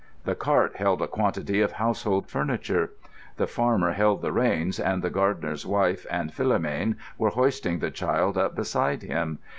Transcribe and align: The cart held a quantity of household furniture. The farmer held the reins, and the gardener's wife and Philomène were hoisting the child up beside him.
The 0.23 0.33
cart 0.33 0.77
held 0.77 0.99
a 1.03 1.07
quantity 1.07 1.61
of 1.61 1.73
household 1.73 2.27
furniture. 2.27 2.89
The 3.37 3.45
farmer 3.45 3.91
held 3.91 4.23
the 4.23 4.31
reins, 4.31 4.79
and 4.79 5.03
the 5.03 5.11
gardener's 5.11 5.63
wife 5.63 6.07
and 6.09 6.31
Philomène 6.31 6.95
were 7.19 7.29
hoisting 7.29 7.77
the 7.77 7.91
child 7.91 8.35
up 8.35 8.55
beside 8.55 9.03
him. 9.03 9.37